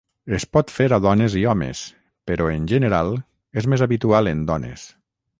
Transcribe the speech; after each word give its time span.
Es 0.35 0.45
pot 0.55 0.71
fer 0.75 0.85
a 0.95 0.97
dones 1.05 1.35
i 1.41 1.43
homes, 1.51 1.83
però 2.31 2.47
en 2.53 2.65
general 2.71 3.11
és 3.63 3.67
més 3.75 3.83
habitual 3.87 4.31
en 4.33 4.41
dones. 4.53 4.87